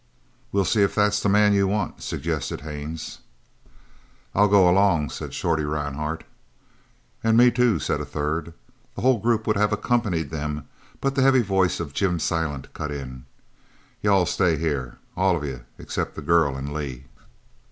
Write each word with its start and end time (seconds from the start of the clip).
"We'll 0.51 0.65
see 0.65 0.81
if 0.81 0.95
that's 0.95 1.19
the 1.21 1.29
man 1.29 1.53
you 1.53 1.67
want," 1.67 2.01
suggested 2.01 2.61
Haines. 2.61 3.19
"I'll 4.33 4.47
go 4.47 4.67
along," 4.67 5.11
said 5.11 5.31
Shorty 5.31 5.63
Rhinehart. 5.63 6.23
"And 7.23 7.37
me 7.37 7.51
too," 7.51 7.77
said 7.77 8.01
a 8.01 8.03
third. 8.05 8.55
The 8.95 9.01
whole 9.01 9.19
group 9.19 9.45
would 9.45 9.57
have 9.57 9.71
accompanied 9.71 10.31
them, 10.31 10.67
but 11.01 11.13
the 11.13 11.21
heavy 11.21 11.43
voice 11.43 11.79
of 11.79 11.93
Jim 11.93 12.17
Silent 12.17 12.73
cut 12.73 12.89
in: 12.89 13.25
"You'll 14.01 14.25
stay 14.25 14.57
here, 14.57 14.97
all 15.15 15.37
of 15.37 15.43
you 15.45 15.65
except 15.77 16.15
the 16.15 16.23
girl 16.23 16.57
and 16.57 16.73
Lee." 16.73 17.05